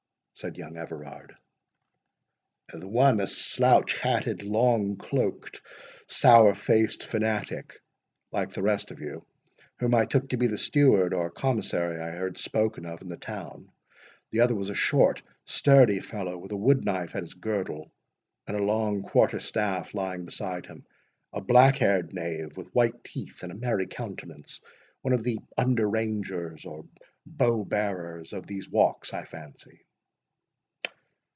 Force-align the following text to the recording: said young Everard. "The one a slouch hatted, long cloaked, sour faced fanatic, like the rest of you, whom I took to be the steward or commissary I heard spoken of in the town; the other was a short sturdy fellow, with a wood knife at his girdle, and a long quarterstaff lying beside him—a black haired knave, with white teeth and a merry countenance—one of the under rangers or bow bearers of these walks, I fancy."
said 0.33 0.57
young 0.57 0.75
Everard. 0.75 1.37
"The 2.73 2.87
one 2.87 3.19
a 3.19 3.27
slouch 3.27 3.99
hatted, 3.99 4.41
long 4.41 4.95
cloaked, 4.97 5.61
sour 6.07 6.55
faced 6.55 7.03
fanatic, 7.05 7.79
like 8.31 8.49
the 8.51 8.63
rest 8.63 8.89
of 8.89 8.99
you, 8.99 9.23
whom 9.77 9.93
I 9.93 10.07
took 10.07 10.29
to 10.29 10.37
be 10.37 10.47
the 10.47 10.57
steward 10.57 11.13
or 11.13 11.29
commissary 11.29 12.01
I 12.01 12.09
heard 12.15 12.39
spoken 12.39 12.87
of 12.87 13.03
in 13.03 13.07
the 13.07 13.17
town; 13.17 13.71
the 14.31 14.39
other 14.39 14.55
was 14.55 14.71
a 14.71 14.73
short 14.73 15.21
sturdy 15.45 15.99
fellow, 15.99 16.39
with 16.39 16.51
a 16.53 16.57
wood 16.57 16.85
knife 16.85 17.13
at 17.15 17.21
his 17.21 17.35
girdle, 17.35 17.91
and 18.47 18.57
a 18.57 18.63
long 18.63 19.03
quarterstaff 19.03 19.93
lying 19.93 20.25
beside 20.25 20.65
him—a 20.65 21.41
black 21.41 21.75
haired 21.77 22.13
knave, 22.15 22.57
with 22.57 22.73
white 22.73 23.03
teeth 23.03 23.43
and 23.43 23.51
a 23.51 23.55
merry 23.55 23.85
countenance—one 23.85 25.13
of 25.13 25.21
the 25.23 25.37
under 25.55 25.87
rangers 25.87 26.65
or 26.65 26.85
bow 27.27 27.63
bearers 27.63 28.33
of 28.33 28.47
these 28.47 28.67
walks, 28.67 29.13
I 29.13 29.25
fancy." 29.25 29.83